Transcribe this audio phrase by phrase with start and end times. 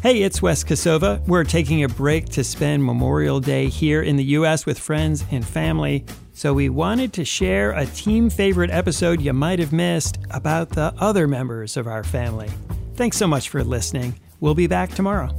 [0.00, 1.26] Hey, it's Wes Kosova.
[1.26, 4.64] We're taking a break to spend Memorial Day here in the U.S.
[4.64, 6.06] with friends and family.
[6.32, 10.94] So we wanted to share a team favorite episode you might have missed about the
[10.98, 12.48] other members of our family.
[12.94, 14.14] Thanks so much for listening.
[14.38, 15.34] We'll be back tomorrow.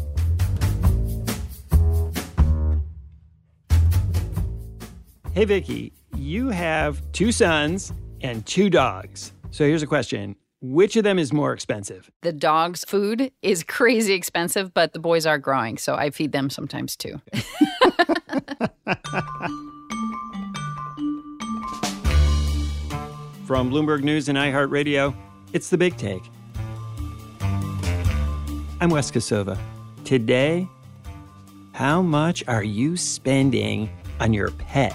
[5.32, 9.32] Hey, Vicki, you have two sons and two dogs.
[9.52, 12.12] So here's a question Which of them is more expensive?
[12.22, 16.50] The dog's food is crazy expensive, but the boys are growing, so I feed them
[16.50, 17.22] sometimes too.
[23.46, 25.16] From Bloomberg News and iHeartRadio,
[25.54, 26.24] it's the big take.
[28.82, 29.58] I'm Wes Kosova.
[30.04, 30.68] Today,
[31.72, 34.94] how much are you spending on your pet?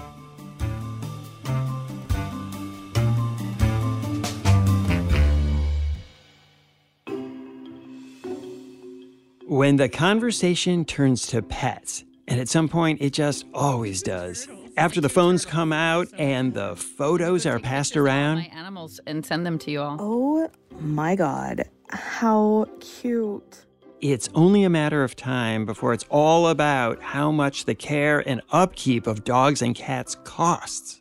[9.54, 15.00] When the conversation turns to pets, and at some point it just always does, after
[15.00, 18.38] the phones come out and the photos are passed around.
[18.38, 19.96] My animals and send them to you all.
[20.00, 23.64] Oh my god, how cute.
[24.00, 28.42] It's only a matter of time before it's all about how much the care and
[28.50, 31.00] upkeep of dogs and cats costs.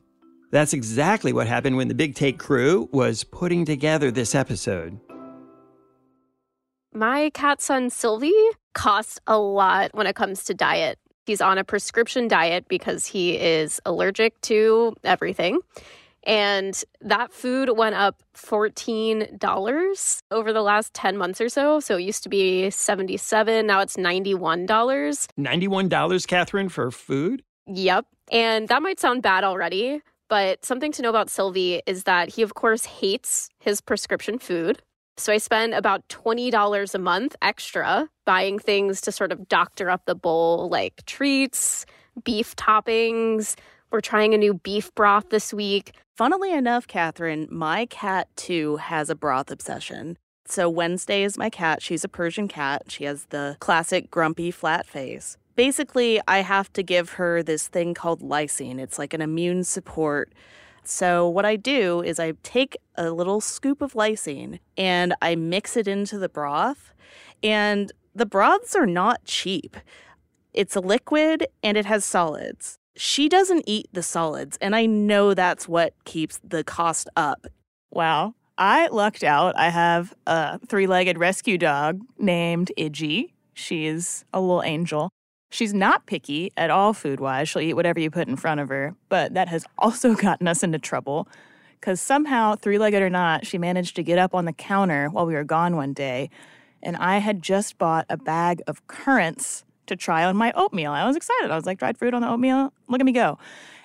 [0.51, 4.99] That's exactly what happened when the Big Take crew was putting together this episode.
[6.93, 8.33] My cat son Sylvie
[8.73, 10.99] costs a lot when it comes to diet.
[11.25, 15.59] He's on a prescription diet because he is allergic to everything.
[16.25, 21.79] And that food went up $14 over the last 10 months or so.
[21.79, 24.67] So it used to be 77, now it's $91.
[24.67, 27.41] $91, Kathryn, for food?
[27.67, 28.05] Yep.
[28.31, 32.41] And that might sound bad already, but something to know about Sylvie is that he,
[32.41, 34.81] of course, hates his prescription food.
[35.15, 40.05] So I spend about $20 a month extra buying things to sort of doctor up
[40.05, 41.85] the bowl, like treats,
[42.23, 43.55] beef toppings.
[43.91, 45.93] We're trying a new beef broth this week.
[46.15, 50.17] Funnily enough, Kathryn, my cat too has a broth obsession.
[50.45, 51.81] So Wednesday is my cat.
[51.81, 52.83] She's a Persian cat.
[52.89, 55.37] She has the classic grumpy flat face.
[55.55, 58.79] Basically, I have to give her this thing called lysine.
[58.79, 60.33] It's like an immune support
[60.85, 65.77] so, what I do is I take a little scoop of lysine and I mix
[65.77, 66.93] it into the broth.
[67.41, 69.77] And the broths are not cheap.
[70.53, 72.77] It's a liquid and it has solids.
[72.95, 77.47] She doesn't eat the solids, and I know that's what keeps the cost up.
[77.89, 78.35] Wow.
[78.55, 79.57] I lucked out.
[79.57, 83.33] I have a three legged rescue dog named Idgie.
[83.55, 85.09] She's a little angel.
[85.53, 87.47] She's not picky at all food wise.
[87.47, 88.95] She'll eat whatever you put in front of her.
[89.07, 91.27] But that has also gotten us into trouble
[91.79, 95.27] because somehow, three legged or not, she managed to get up on the counter while
[95.27, 96.31] we were gone one day.
[96.81, 100.91] And I had just bought a bag of currants to try on my oatmeal.
[100.91, 101.51] I was excited.
[101.51, 102.73] I was like, dried fruit on the oatmeal?
[102.87, 103.37] Look at me go.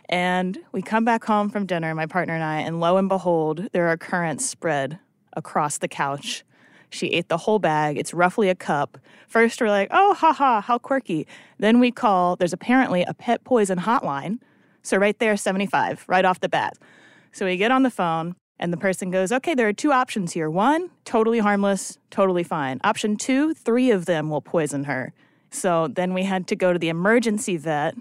[0.09, 3.69] And we come back home from dinner, my partner and I, and lo and behold,
[3.73, 4.99] there are currants spread
[5.35, 6.45] across the couch.
[6.91, 7.99] She ate the whole bag.
[7.99, 8.99] It's roughly a cup.
[9.27, 11.27] First, we're like, oh, haha, how quirky.
[11.59, 14.39] Then we call, there's apparently a pet poison hotline.
[14.83, 16.79] So, right there, 75, right off the bat.
[17.33, 20.33] So, we get on the phone, and the person goes, okay, there are two options
[20.33, 20.49] here.
[20.49, 22.81] One, totally harmless, totally fine.
[22.85, 25.13] Option two, three of them will poison her.
[25.51, 27.95] So, then we had to go to the emergency vet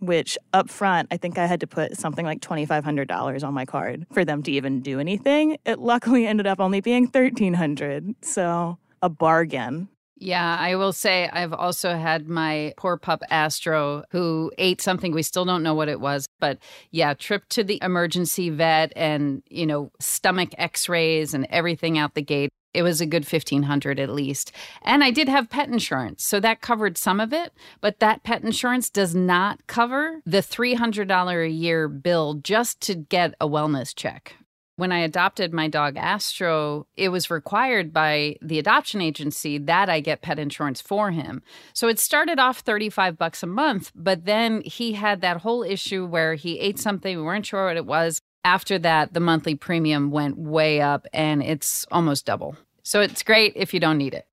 [0.00, 4.06] which up front, I think I had to put something like $2,500 on my card
[4.12, 5.58] for them to even do anything.
[5.64, 9.88] It luckily ended up only being 1300 So a bargain.
[10.22, 15.22] Yeah, I will say I've also had my poor pup Astro who ate something we
[15.22, 16.58] still don't know what it was, but
[16.90, 22.20] yeah, trip to the emergency vet and, you know, stomach x-rays and everything out the
[22.20, 22.50] gate.
[22.74, 24.52] It was a good 1500 at least.
[24.82, 28.44] And i did have pet insurance so that covered some of it but that pet
[28.44, 34.34] insurance does not cover the $300 a year bill just to get a wellness check
[34.80, 40.00] when I adopted my dog Astro, it was required by the adoption agency that I
[40.00, 41.42] get pet insurance for him.
[41.74, 46.06] So it started off 35 bucks a month, but then he had that whole issue
[46.06, 48.22] where he ate something, we weren't sure what it was.
[48.42, 52.56] After that, the monthly premium went way up and it's almost double.
[52.82, 54.26] So it's great if you don't need it.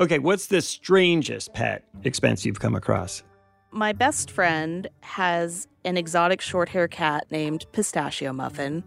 [0.00, 3.22] Okay, what's the strangest pet expense you've come across?
[3.70, 8.82] My best friend has an exotic short hair cat named Pistachio Muffin.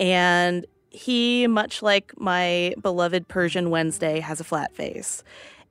[0.00, 5.22] And he, much like my beloved Persian Wednesday, has a flat face.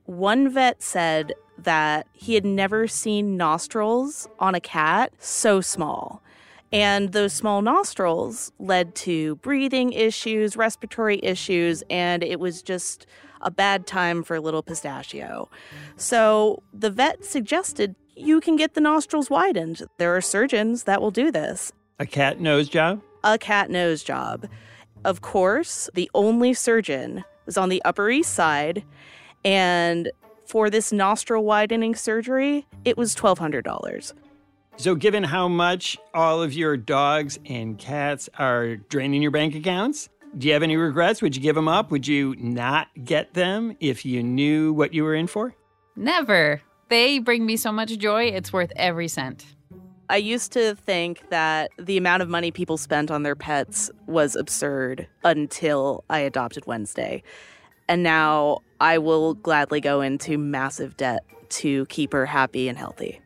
[0.06, 6.22] One vet said that he had never seen nostrils on a cat so small.
[6.72, 13.06] And those small nostrils led to breathing issues, respiratory issues, and it was just
[13.42, 15.50] a bad time for little pistachio.
[15.96, 19.82] So the vet suggested you can get the nostrils widened.
[19.98, 21.72] There are surgeons that will do this.
[21.98, 23.02] A cat nose job?
[23.24, 24.48] A cat nose job.
[25.04, 28.84] Of course, the only surgeon was on the Upper East Side,
[29.44, 30.10] and
[30.46, 34.12] for this nostril widening surgery, it was $1,200.
[34.76, 40.08] So, given how much all of your dogs and cats are draining your bank accounts,
[40.38, 41.20] do you have any regrets?
[41.20, 41.90] Would you give them up?
[41.90, 45.54] Would you not get them if you knew what you were in for?
[45.96, 46.62] Never.
[46.88, 49.44] They bring me so much joy, it's worth every cent.
[50.10, 54.34] I used to think that the amount of money people spent on their pets was
[54.34, 57.22] absurd until I adopted Wednesday.
[57.88, 63.20] And now I will gladly go into massive debt to keep her happy and healthy.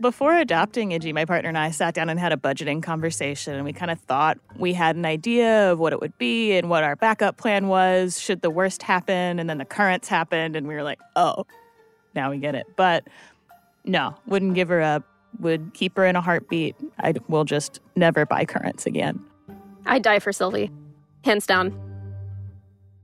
[0.00, 3.64] Before adopting Iggy, my partner and I sat down and had a budgeting conversation, and
[3.64, 6.84] we kind of thought we had an idea of what it would be and what
[6.84, 10.74] our backup plan was should the worst happen, and then the currants happened, and we
[10.74, 11.44] were like, oh,
[12.14, 12.66] now we get it.
[12.76, 13.08] But
[13.84, 15.04] no, wouldn't give her up,
[15.38, 16.76] would keep her in a heartbeat.
[16.98, 19.24] I will just never buy currants again.
[19.86, 20.70] I'd die for Sylvie,
[21.24, 21.78] hands down.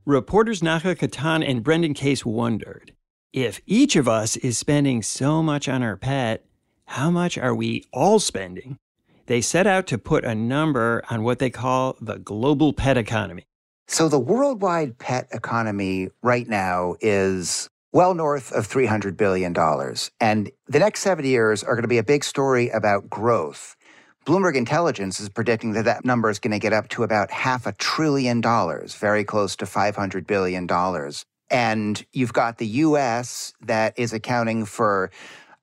[0.05, 2.93] Reporters Nacha Cattan and Brendan Case wondered
[3.33, 6.47] if each of us is spending so much on our pet
[6.87, 8.79] how much are we all spending?
[9.27, 13.45] They set out to put a number on what they call the global pet economy.
[13.89, 19.57] So, the worldwide pet economy right now is well north of $300 billion.
[20.21, 23.75] And the next seven years are going to be a big story about growth.
[24.27, 27.67] Bloomberg Intelligence is predicting that that number is going to get up to about half
[27.67, 30.69] a trillion dollars, very close to $500 billion.
[31.51, 35.11] And you've got the US that is accounting for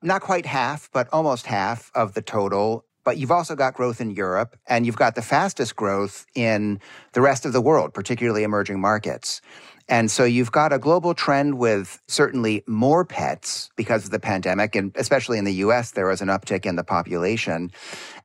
[0.02, 2.84] not quite half, but almost half of the total.
[3.04, 6.80] But you've also got growth in Europe, and you've got the fastest growth in
[7.12, 9.40] the rest of the world, particularly emerging markets.
[9.88, 14.74] And so you've got a global trend with certainly more pets because of the pandemic.
[14.74, 17.70] And especially in the US, there was an uptick in the population.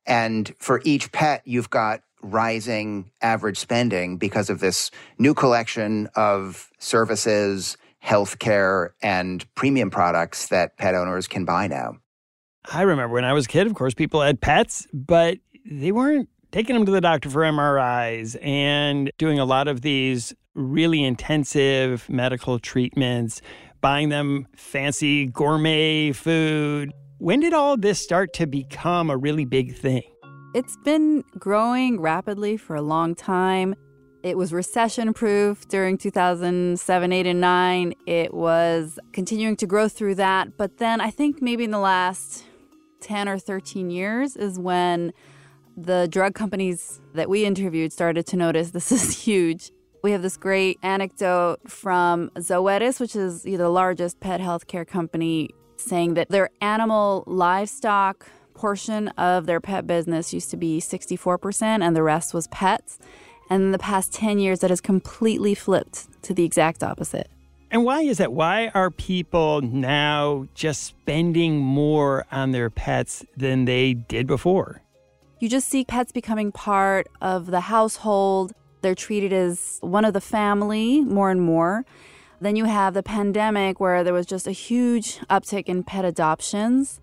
[0.06, 6.70] And for each pet, you've got rising average spending because of this new collection of
[6.80, 11.98] services healthcare and premium products that pet owners can buy now.
[12.72, 15.40] I remember when I was a kid, of course, people had pets, but
[15.70, 20.34] they weren't taking them to the doctor for MRIs and doing a lot of these
[20.56, 23.42] really intensive medical treatments,
[23.82, 26.92] buying them fancy gourmet food.
[27.20, 30.04] When did all this start to become a really big thing?
[30.56, 33.76] It's been growing rapidly for a long time.
[34.24, 37.94] It was recession proof during 2007, 8, and 9.
[38.06, 40.58] It was continuing to grow through that.
[40.58, 42.44] But then I think maybe in the last
[43.02, 45.14] 10 or 13 years is when
[45.84, 49.72] the drug companies that we interviewed started to notice this is huge.
[50.04, 56.14] We have this great anecdote from Zoetis, which is the largest pet healthcare company, saying
[56.14, 62.04] that their animal livestock portion of their pet business used to be 64% and the
[62.04, 63.00] rest was pets.
[63.50, 67.30] And in the past 10 years, that has completely flipped to the exact opposite.
[67.72, 68.34] And why is that?
[68.34, 74.82] Why are people now just spending more on their pets than they did before?
[75.40, 78.52] You just see pets becoming part of the household.
[78.82, 81.86] They're treated as one of the family more and more.
[82.42, 87.00] Then you have the pandemic where there was just a huge uptick in pet adoptions.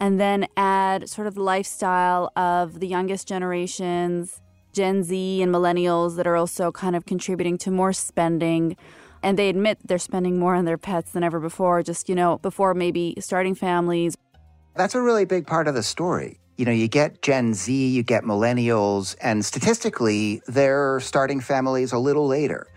[0.00, 4.40] And then add sort of the lifestyle of the youngest generations
[4.72, 8.76] Gen Z and millennials that are also kind of contributing to more spending.
[9.22, 12.38] And they admit they're spending more on their pets than ever before, just, you know,
[12.38, 14.16] before maybe starting families.
[14.74, 16.40] That's a really big part of the story.
[16.56, 21.98] You know, you get Gen Z, you get millennials, and statistically, they're starting families a
[21.98, 22.68] little later.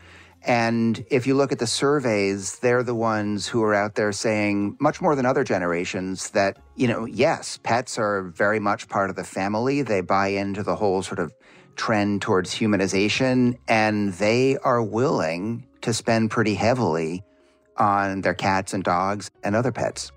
[0.44, 4.78] And if you look at the surveys, they're the ones who are out there saying,
[4.80, 9.16] much more than other generations, that, you know, yes, pets are very much part of
[9.16, 9.82] the family.
[9.82, 11.34] They buy into the whole sort of
[11.76, 17.24] trend towards humanization, and they are willing to spend pretty heavily
[17.78, 20.12] on their cats and dogs and other pets.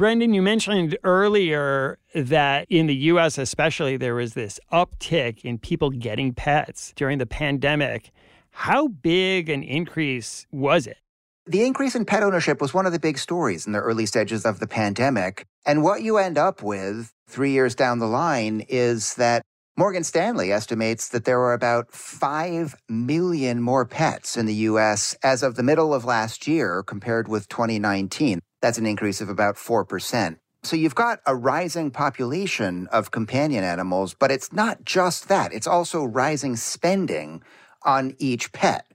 [0.00, 5.90] Brendan, you mentioned earlier that in the US, especially, there was this uptick in people
[5.90, 8.10] getting pets during the pandemic.
[8.50, 10.96] How big an increase was it?
[11.44, 14.46] The increase in pet ownership was one of the big stories in the early stages
[14.46, 15.44] of the pandemic.
[15.66, 19.42] And what you end up with three years down the line is that
[19.76, 25.42] Morgan Stanley estimates that there were about 5 million more pets in the US as
[25.42, 28.40] of the middle of last year compared with 2019.
[28.60, 30.38] That's an increase of about 4%.
[30.62, 35.54] So you've got a rising population of companion animals, but it's not just that.
[35.54, 37.42] It's also rising spending
[37.82, 38.86] on each pet.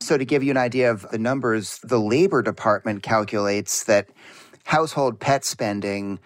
[0.00, 4.08] So to give you an idea of the numbers, the Labor Department calculates that
[4.64, 6.20] household pet spending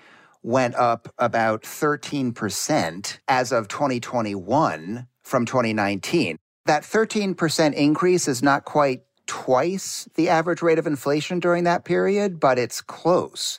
[0.45, 6.37] went up about 13% as of 2021 from 2019.
[6.67, 12.41] That 13% increase is not quite twice the average rate of inflation during that period,
[12.41, 13.59] but it's close.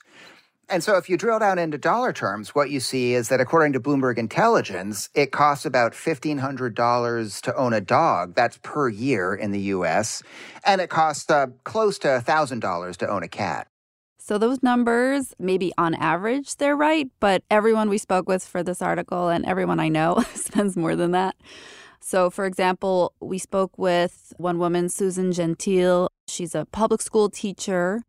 [0.68, 3.74] And so if you drill down into dollar terms, what you see is that according
[3.74, 8.34] to Bloomberg Intelligence, it costs about $1,500 to own a dog.
[8.34, 10.24] That's per year in the US.
[10.66, 13.68] And it costs uh, close to $1,000 to own a cat.
[14.18, 18.82] So those numbers, maybe on average, they're right, but everyone we spoke with for this
[18.82, 21.36] article and everyone I know spends more than that.
[22.08, 26.08] So, for example, we spoke with one woman, Susan Gentile.
[26.28, 28.04] She's a public school teacher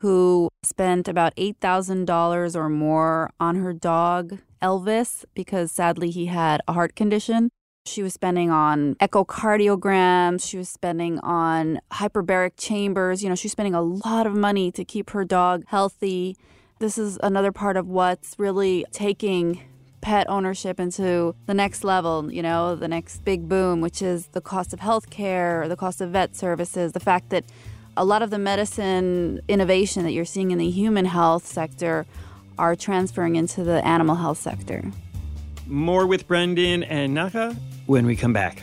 [0.00, 6.74] who spent about $8,000 or more on her dog, Elvis, because sadly he had a
[6.74, 7.48] heart condition.
[7.86, 10.46] She was spending on echocardiograms.
[10.46, 13.22] She was spending on hyperbaric chambers.
[13.22, 16.36] You know, she's spending a lot of money to keep her dog healthy.
[16.78, 19.62] This is another part of what's really taking
[20.00, 24.40] pet ownership into the next level, you know, the next big boom, which is the
[24.40, 27.44] cost of healthcare, the cost of vet services, the fact that
[27.96, 32.06] a lot of the medicine innovation that you're seeing in the human health sector
[32.58, 34.90] are transferring into the animal health sector.
[35.66, 38.62] More with Brendan and Nacha when we come back.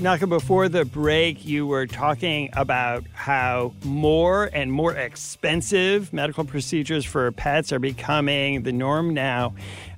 [0.00, 7.04] Nacha, before the break, you were talking about how more and more expensive medical procedures
[7.04, 9.54] for pets are becoming the norm now.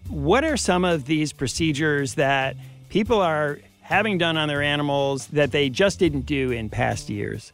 [0.09, 2.57] What are some of these procedures that
[2.89, 7.53] people are having done on their animals that they just didn't do in past years?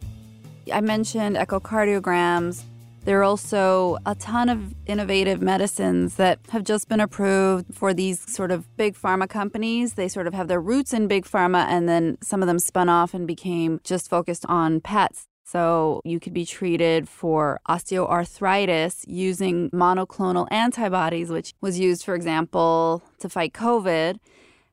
[0.73, 2.63] I mentioned echocardiograms,
[3.09, 8.21] there are also a ton of innovative medicines that have just been approved for these
[8.31, 9.95] sort of big pharma companies.
[9.95, 12.91] They sort of have their roots in big pharma, and then some of them spun
[12.91, 15.27] off and became just focused on pets.
[15.43, 23.03] So you could be treated for osteoarthritis using monoclonal antibodies, which was used, for example,
[23.21, 24.19] to fight COVID.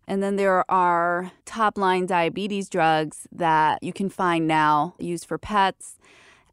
[0.10, 5.38] And then there are top line diabetes drugs that you can find now used for
[5.38, 5.98] pets.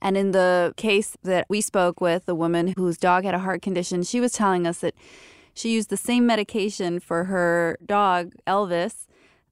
[0.03, 3.63] And in the case that we spoke with, the woman whose dog had a heart
[3.63, 4.95] condition, she was telling us that
[5.55, 9.07] she used the same medication for her dog, Elvis,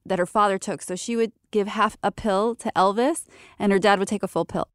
[0.05, 0.81] that her father took.
[0.81, 3.25] So she would give half a pill to Elvis,
[3.57, 4.67] and her dad would take a full pill.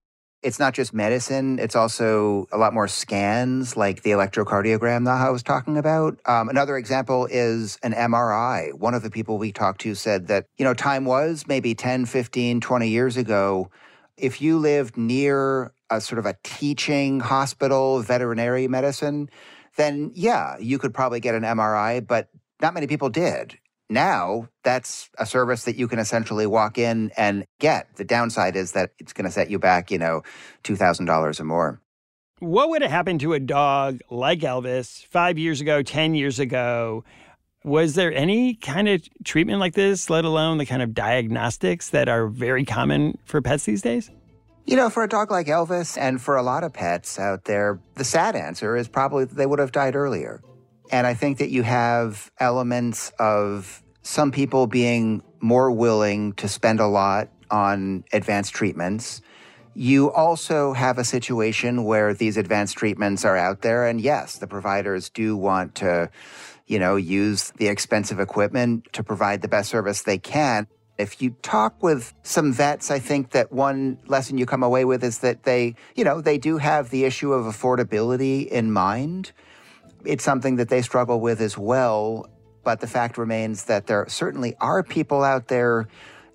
[0.43, 5.31] It's not just medicine, it's also a lot more scans like the electrocardiogram that I
[5.31, 6.21] was talking about.
[6.25, 8.73] Um, another example is an MRI.
[8.75, 12.07] One of the people we talked to said that, you know, time was maybe 10,
[12.07, 13.71] 15, 20 years ago
[14.17, 19.29] if you lived near a sort of a teaching hospital, veterinary medicine,
[19.77, 22.29] then yeah, you could probably get an MRI, but
[22.61, 23.59] not many people did.
[23.89, 27.95] Now, that's a service that you can essentially walk in and get.
[27.97, 30.23] The downside is that it's going to set you back, you know,
[30.65, 31.81] $2,000 or more.
[32.41, 37.05] What would have happened to a dog like Elvis five years ago, 10 years ago?
[37.67, 42.09] Was there any kind of treatment like this, let alone the kind of diagnostics that
[42.09, 44.09] are very common for pets these days?
[44.67, 47.81] You know, for a dog like Elvis and for a lot of pets out there,
[47.97, 50.41] the sad answer is probably they would have died earlier.
[50.93, 56.79] And I think that you have elements of some people being more willing to spend
[56.79, 59.23] a lot on advanced treatments.
[59.75, 63.89] You also have a situation where these advanced treatments are out there.
[63.89, 66.11] And yes, the providers do want to
[66.67, 70.67] you know, use the expensive equipment to provide the best service they can.
[70.99, 75.05] If you talk with some vets, I think that one lesson you come away with
[75.05, 79.33] is that they, you know, they do have the issue of affordability in mind.
[80.05, 82.29] It's something that they struggle with as well.
[82.67, 85.87] but the fact remains that there certainly are people out there,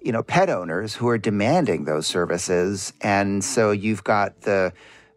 [0.01, 2.93] you know, pet owners who are demanding those services.
[3.01, 4.71] And so you've got the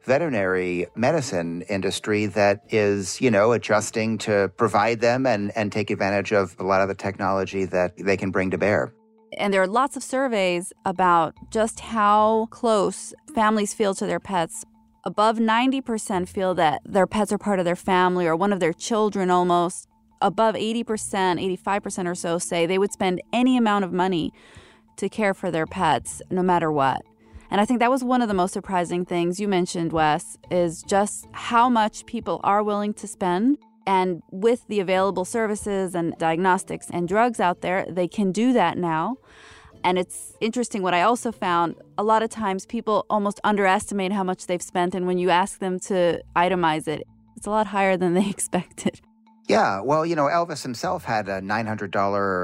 [0.05, 6.33] veterinary medicine industry that is, you know, adjusting to provide them and, and take advantage
[6.33, 8.93] of a lot of the technology that they can bring to bear.
[9.37, 14.65] And there are lots of surveys about just how close families feel to their pets.
[15.05, 18.73] Above 90% feel that their pets are part of their family or one of their
[18.73, 19.89] children almost.
[20.23, 20.85] Above 80%,
[21.65, 24.33] 85% or so say they would spend any amount of money
[24.97, 27.03] to care for their pets, no matter what.
[27.55, 30.83] And I think that was one of the most surprising things you mentioned, Wes, is
[30.83, 33.59] just how much people are willing to spend.
[33.87, 38.77] And with the available services and diagnostics and drugs out there, they can do that
[38.77, 39.19] now.
[39.85, 44.25] And it's interesting what I also found a lot of times people almost underestimate how
[44.25, 44.93] much they've spent.
[44.93, 47.07] And when you ask them to itemize it,
[47.37, 49.01] it's a lot higher than they expected.
[49.47, 51.89] Yeah, well, you know, Elvis himself had a $900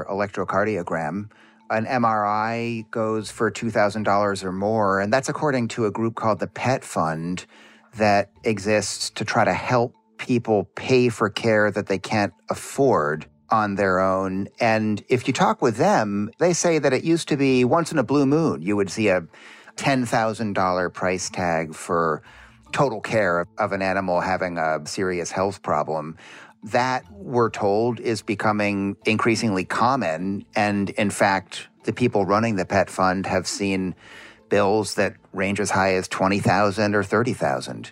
[0.07, 1.29] electrocardiogram
[1.71, 4.99] an MRI goes for $2,000 or more.
[4.99, 7.45] And that's according to a group called the Pet Fund
[7.95, 13.75] that exists to try to help people pay for care that they can't afford on
[13.75, 14.47] their own.
[14.59, 17.97] And if you talk with them, they say that it used to be once in
[17.97, 19.23] a blue moon, you would see a
[19.77, 22.21] $10,000 price tag for
[22.71, 26.17] total care of an animal having a serious health problem
[26.63, 30.45] that we're told is becoming increasingly common.
[30.55, 33.95] And in fact, the people running the pet fund have seen
[34.49, 37.91] bills that range as high as 20,000 or 30,000.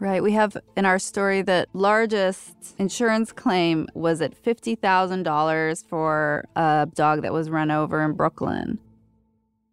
[0.00, 0.22] Right.
[0.22, 7.22] We have in our story that largest insurance claim was at $50,000 for a dog
[7.22, 8.78] that was run over in Brooklyn.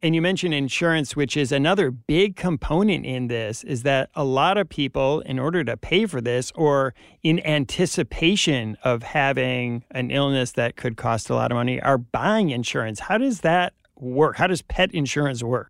[0.03, 4.57] And you mentioned insurance, which is another big component in this, is that a lot
[4.57, 10.53] of people, in order to pay for this or in anticipation of having an illness
[10.53, 13.01] that could cost a lot of money, are buying insurance.
[13.01, 14.37] How does that work?
[14.37, 15.69] How does pet insurance work?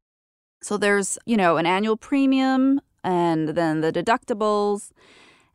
[0.61, 4.91] So there's, you know, an annual premium and then the deductibles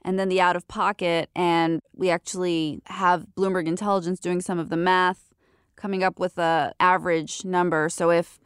[0.03, 1.31] and then the out of pocket.
[1.35, 5.33] And we actually have Bloomberg Intelligence doing some of the math,
[5.77, 7.89] coming up with a average number.
[7.89, 8.39] So if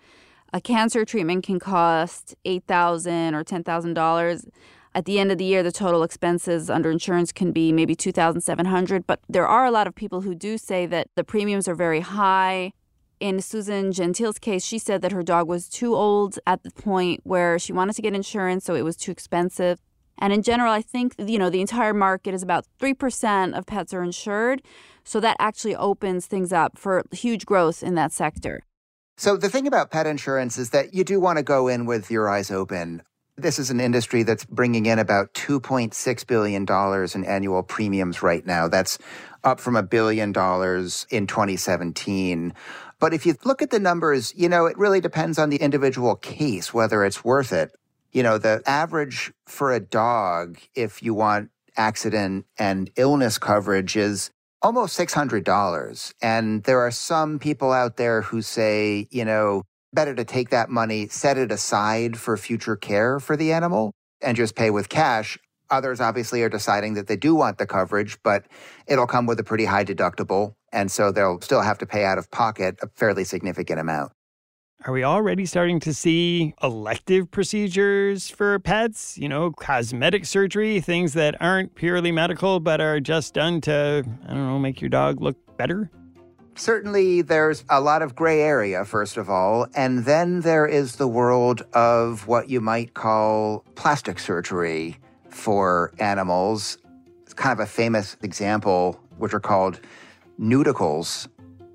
[0.53, 4.49] a cancer treatment can cost $8,000 or $10,000.
[4.93, 9.07] At the end of the year, the total expenses under insurance can be maybe 2,700.
[9.07, 12.01] But there are a lot of people who do say that the premiums are very
[12.01, 12.73] high.
[13.21, 17.21] In Susan Gentile's case, she said that her dog was too old at the point
[17.23, 19.79] where she wanted to get insurance, so it was too expensive.
[20.19, 23.95] And in general, I think, you know, the entire market is about 3% of pets
[23.95, 24.63] are insured.
[25.05, 28.65] So that actually opens things up for huge growth in that sector.
[29.21, 32.11] So the thing about pet insurance is that you do want to go in with
[32.11, 33.03] your eyes open.
[33.37, 36.65] This is an industry that's bringing in about $2.6 billion
[37.15, 38.67] in annual premiums right now.
[38.67, 38.97] That's
[39.45, 42.55] up from a billion dollars in 2017.
[42.99, 46.17] But if you look at the numbers, you know, it really depends on the individual
[46.17, 47.73] case, whether it's worth it.
[48.13, 54.31] You know, the average for a dog, if you want accident and illness coverage, is
[54.63, 56.13] almost $600.
[56.23, 60.69] And there are some people out there who say, you know, better to take that
[60.69, 65.39] money, set it aside for future care for the animal and just pay with cash.
[65.71, 68.47] Others obviously are deciding that they do want the coverage, but
[68.87, 70.55] it'll come with a pretty high deductible.
[70.73, 74.13] And so they'll still have to pay out of pocket a fairly significant amount.
[74.87, 79.19] Are we already starting to see elective procedures for pets?
[79.19, 84.27] You know, cosmetic surgery, things that aren't purely medical but are just done to, I
[84.29, 85.91] don't know, make your dog look better?
[86.55, 89.67] Certainly, there's a lot of gray area, first of all.
[89.75, 94.97] And then there is the world of what you might call plastic surgery
[95.29, 96.79] for animals.
[97.25, 99.79] It's kind of a famous example, which are called
[100.41, 101.29] Neuticles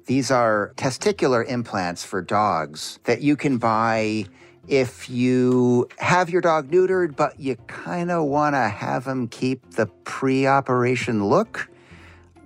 [0.05, 4.25] these are testicular implants for dogs that you can buy
[4.67, 9.71] if you have your dog neutered, but you kind of want to have them keep
[9.71, 11.69] the pre operation look.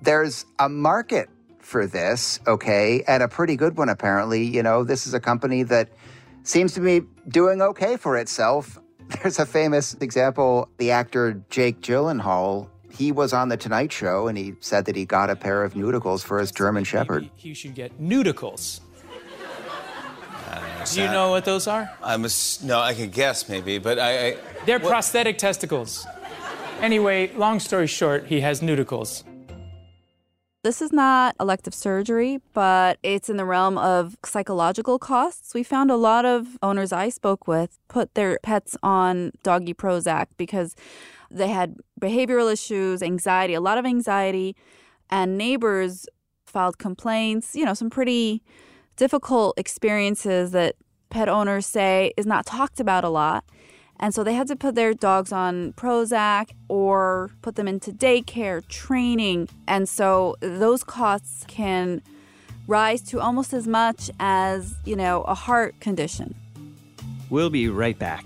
[0.01, 4.43] There's a market for this, okay, and a pretty good one, apparently.
[4.43, 5.89] You know, this is a company that
[6.43, 8.79] seems to be doing okay for itself.
[9.21, 14.37] There's a famous example the actor Jake Gyllenhaal he was on the Tonight Show and
[14.37, 17.29] he said that he got a pair of Neuticles for his German Shepherd.
[17.35, 18.81] He, he should get Neuticles.
[20.49, 21.91] Uh, Do you know what those are?
[22.03, 22.29] I'm a,
[22.63, 24.27] no, I can guess maybe, but I.
[24.29, 24.89] I They're what?
[24.89, 26.07] prosthetic testicles.
[26.81, 29.23] Anyway, long story short, he has Neuticles.
[30.63, 35.53] This is not elective surgery, but it's in the realm of psychological costs.
[35.53, 40.25] We found a lot of owners I spoke with put their pets on doggy Prozac
[40.35, 40.75] because
[41.31, 44.55] they had behavioral issues, anxiety, a lot of anxiety,
[45.09, 46.07] and neighbors
[46.45, 48.43] filed complaints, you know, some pretty
[48.95, 50.75] difficult experiences that
[51.09, 53.43] pet owners say is not talked about a lot.
[53.99, 58.65] And so they had to put their dogs on Prozac or put them into daycare,
[58.67, 59.49] training.
[59.67, 62.01] And so those costs can
[62.65, 66.35] rise to almost as much as, you know, a heart condition.
[67.29, 68.25] We'll be right back.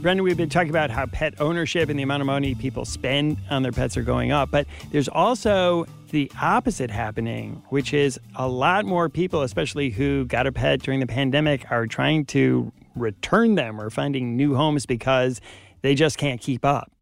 [0.00, 3.36] Brendan, we've been talking about how pet ownership and the amount of money people spend
[3.50, 8.46] on their pets are going up, but there's also the opposite happening, which is a
[8.46, 13.56] lot more people, especially who got a pet during the pandemic, are trying to return
[13.56, 15.40] them or finding new homes because
[15.82, 16.92] they just can't keep up.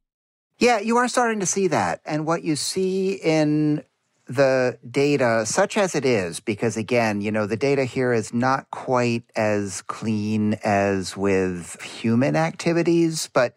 [0.58, 2.00] Yeah, you are starting to see that.
[2.06, 3.84] And what you see in
[4.26, 8.70] the data, such as it is, because again, you know, the data here is not
[8.70, 13.30] quite as clean as with human activities.
[13.32, 13.56] But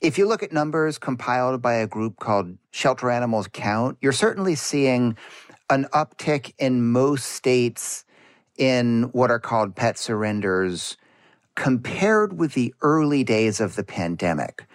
[0.00, 4.54] if you look at numbers compiled by a group called Shelter Animals Count, you're certainly
[4.54, 5.16] seeing
[5.68, 8.04] an uptick in most states
[8.56, 10.96] in what are called pet surrenders
[11.56, 14.66] compared with the early days of the pandemic.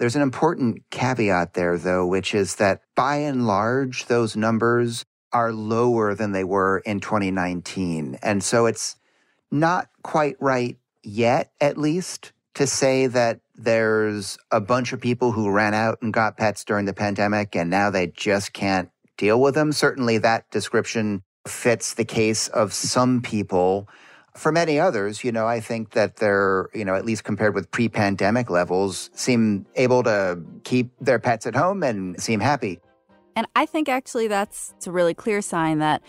[0.00, 5.52] There's an important caveat there, though, which is that by and large, those numbers are
[5.52, 8.18] lower than they were in 2019.
[8.22, 8.96] And so it's
[9.50, 15.50] not quite right yet, at least, to say that there's a bunch of people who
[15.50, 19.54] ran out and got pets during the pandemic and now they just can't deal with
[19.54, 19.70] them.
[19.70, 23.86] Certainly that description fits the case of some people
[24.34, 27.70] for many others, you know, I think that they're, you know, at least compared with
[27.70, 32.80] pre pandemic levels, seem able to keep their pets at home and seem happy.
[33.36, 36.02] And I think actually that's a really clear sign that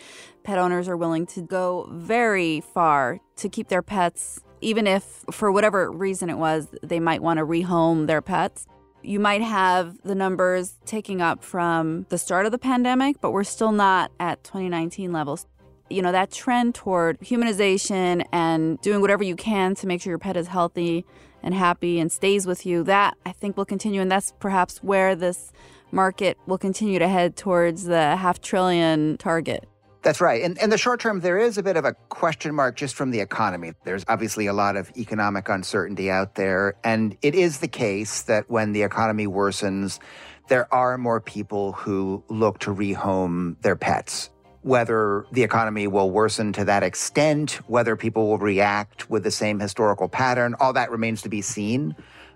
[0.44, 5.52] pet owners are willing to go very far to keep their pets, even if for
[5.52, 8.68] whatever reason it was, they might want to rehome their pets.
[9.04, 13.44] You might have the numbers taking up from the start of the pandemic, but we're
[13.44, 15.48] still not at 2019 levels
[15.92, 20.20] you know, that trend toward humanization and doing whatever you can to make sure your
[20.20, 21.06] pet is healthy
[21.44, 24.02] and happy and stays with you, that I think will continue.
[24.02, 25.52] And that's perhaps where this
[25.92, 29.68] market will continue to head towards the half trillion target.
[30.04, 30.42] That's right.
[30.42, 33.12] And in the short term, there is a bit of a question mark just from
[33.12, 33.74] the economy.
[33.84, 36.74] There's obviously a lot of economic uncertainty out there.
[36.84, 40.00] And it is the case that when the economy worsens,
[40.48, 44.32] there are more people who look to rehome their pets
[44.64, 49.60] whether the economy will worsen to that extent, whether people will react with the same
[49.60, 51.96] historical pattern, all that remains to be seen.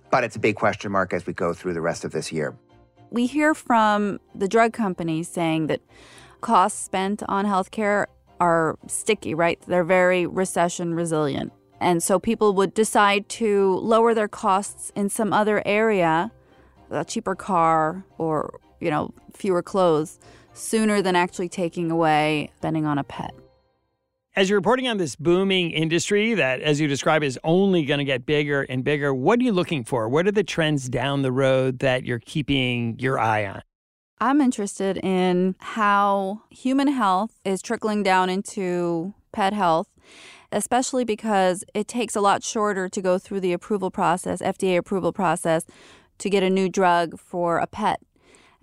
[0.10, 2.56] But it's a big question mark as we go through the rest of this year.
[3.12, 5.82] We hear from the drug companies saying that
[6.42, 8.08] costs spent on healthcare
[8.40, 9.60] are sticky, right?
[9.68, 11.54] They're very recession resilient.
[11.80, 16.32] And so people would decide to lower their costs in some other area,
[16.90, 20.20] a cheaper car or, you know, fewer clothes
[20.56, 23.34] sooner than actually taking away spending on a pet.
[24.36, 28.04] As you're reporting on this booming industry that, as you describe, is only going to
[28.04, 30.10] get bigger and bigger, what are you looking for?
[30.10, 33.62] What are the trends down the road that you're keeping your eye on?
[34.20, 39.88] I'm interested in how human health is trickling down into pet health,
[40.52, 45.14] especially because it takes a lot shorter to go through the approval process, FDA approval
[45.14, 45.66] process,
[46.18, 48.02] to get a new drug for a pet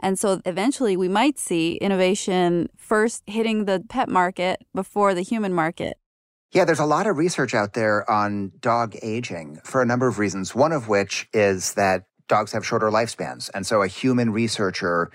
[0.02, 5.52] and so eventually we might see innovation first hitting the pet market before the human
[5.52, 5.96] market.
[6.52, 10.18] Yeah, there's a lot of research out there on dog aging for a number of
[10.18, 10.54] reasons.
[10.54, 13.50] One of which is that dogs have shorter lifespans.
[13.54, 15.10] And so a human researcher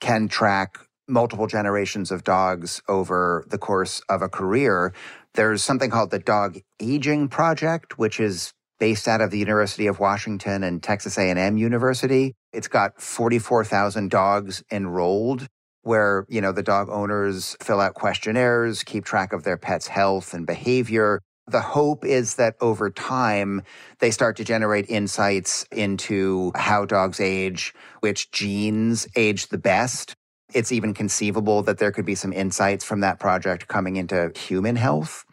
[0.00, 4.92] can track multiple generations of dogs over the course of a career.
[5.34, 9.98] There's something called the Dog Aging Project, which is based out of the University of
[9.98, 12.34] Washington and Texas A&M University.
[12.52, 15.48] It's got 44,000 dogs enrolled
[15.82, 20.34] where, you know, the dog owners fill out questionnaires, keep track of their pet's health
[20.34, 21.20] and behavior.
[21.46, 23.62] The hope is that over time,
[24.00, 30.14] they start to generate insights into how dogs age, which genes age the best.
[30.52, 34.76] It's even conceivable that there could be some insights from that project coming into human
[34.76, 35.24] health.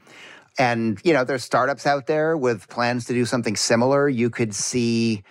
[0.58, 4.08] And, you know, there's startups out there with plans to do something similar.
[4.08, 5.24] You could see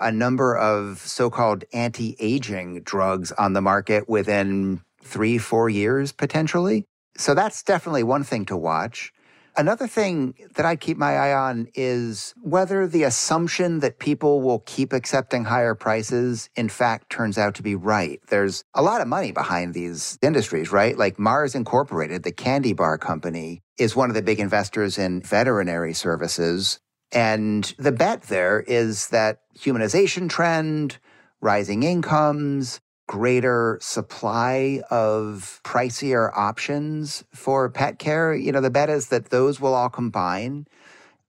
[0.00, 6.12] a number of so called anti aging drugs on the market within three, four years
[6.12, 6.84] potentially.
[7.16, 9.12] So that's definitely one thing to watch.
[9.58, 14.60] Another thing that I keep my eye on is whether the assumption that people will
[14.60, 18.20] keep accepting higher prices, in fact, turns out to be right.
[18.28, 20.96] There's a lot of money behind these industries, right?
[20.96, 25.92] Like Mars Incorporated, the candy bar company, is one of the big investors in veterinary
[25.92, 26.78] services.
[27.10, 30.98] And the bet there is that humanization trend,
[31.40, 38.34] rising incomes, greater supply of pricier options for pet care.
[38.34, 40.68] You know, the bet is that those will all combine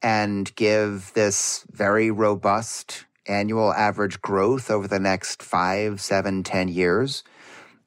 [0.04, 7.24] and give this very robust annual average growth over the next five, seven, ten years.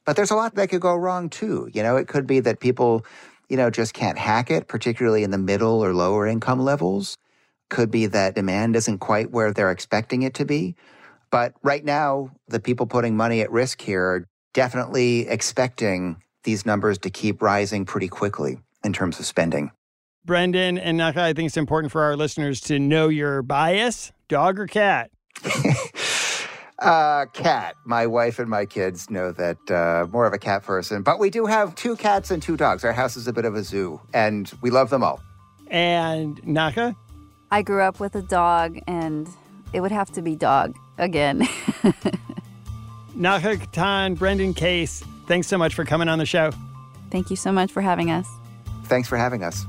[0.05, 1.69] But there's a lot that could go wrong too.
[1.73, 3.05] You know, it could be that people,
[3.49, 7.19] you know, just can't hack it, particularly in the middle or lower income levels.
[7.69, 10.77] Could be that demand isn't quite where they're expecting it to be.
[11.33, 16.99] But right now, the people putting money at risk here are definitely expecting these numbers
[16.99, 19.73] to keep rising pretty quickly in terms of spending.
[20.25, 24.59] Brendan and Nacha, I think it's important for our listeners to know your bias dog
[24.59, 25.11] or cat?
[26.79, 27.77] uh, cat.
[27.87, 31.31] My wife and my kids know that uh, more of a cat person, but we
[31.31, 32.85] do have two cats and two dogs.
[32.85, 35.21] Our house is a bit of a zoo, and we love them all.
[35.69, 36.95] And Nacha?
[37.51, 39.27] I grew up with a dog, and
[39.73, 41.41] it would have to be dog again.
[43.17, 46.53] Nacha Cattan, Brendan Case, thanks so much for coming on the show.
[47.11, 48.27] Thank you so much for having us.
[48.85, 49.65] Thanks for having us.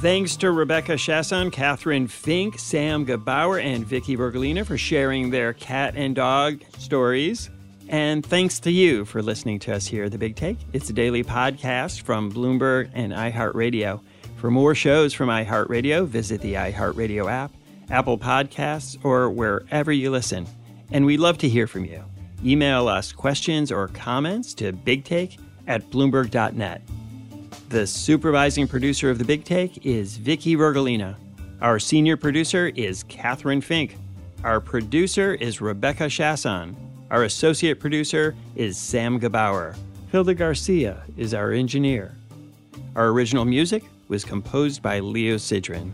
[0.00, 5.94] Thanks to Rebecca Chaisson, Kathryn Fink, Sam Gebauer, and Vicki Vergolina for sharing their cat
[5.96, 7.50] and dog stories.
[7.88, 10.58] And thanks to you for listening to us here at The Big Take.
[10.72, 14.00] It's a daily podcast from Bloomberg and iHeartRadio.
[14.36, 17.52] For more shows from iHeartRadio, visit the iHeartRadio app
[17.90, 20.46] Apple Podcasts, or wherever you listen.
[20.90, 22.04] And we'd love to hear from you.
[22.44, 26.82] Email us questions or comments to bigtake at bloomberg.net.
[27.70, 31.16] The supervising producer of The Big Take is Vicki Vergolina.
[31.60, 33.96] Our senior producer is Kathryn Fink.
[34.44, 36.74] Our producer is Rebecca Chaisson.
[37.10, 39.74] Our associate producer is Sam Gebauer.
[40.12, 42.14] Gilda Garcia is our engineer.
[42.94, 45.92] Our original music was composed by Leo Sidran.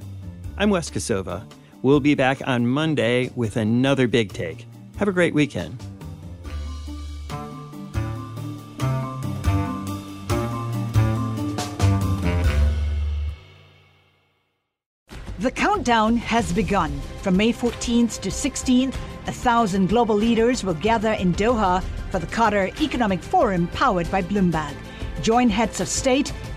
[0.58, 1.44] I'm Wes Kosova.
[1.82, 4.66] We'll be back on Monday with another big take.
[4.98, 5.78] Have a great weekend.
[15.38, 17.00] The countdown has begun.
[17.22, 18.94] From May 14th to 16th,
[19.26, 24.20] a thousand global leaders will gather in Doha for the Qatar Economic Forum powered by
[24.20, 24.74] Bloomberg.
[25.22, 26.34] Join heads of state,